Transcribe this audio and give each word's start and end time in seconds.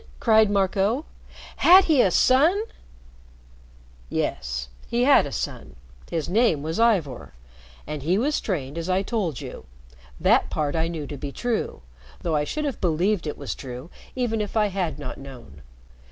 cried 0.19 0.49
Marco. 0.49 1.05
"Had 1.57 1.83
he 1.83 2.01
a 2.01 2.09
son?" 2.09 2.63
"Yes. 4.09 4.67
He 4.87 5.03
had 5.03 5.27
a 5.27 5.31
son. 5.31 5.75
His 6.09 6.27
name 6.27 6.63
was 6.63 6.79
Ivor. 6.79 7.35
And 7.85 8.01
he 8.01 8.17
was 8.17 8.41
trained 8.41 8.79
as 8.79 8.89
I 8.89 9.03
told 9.03 9.41
you. 9.41 9.67
That 10.19 10.49
part 10.49 10.75
I 10.75 10.87
knew 10.87 11.05
to 11.05 11.17
be 11.17 11.31
true, 11.31 11.83
though 12.21 12.35
I 12.35 12.45
should 12.45 12.65
have 12.65 12.81
believed 12.81 13.27
it 13.27 13.37
was 13.37 13.53
true 13.53 13.91
even 14.15 14.41
if 14.41 14.57
I 14.57 14.69
had 14.69 14.97
not 14.97 15.19
known. 15.19 15.61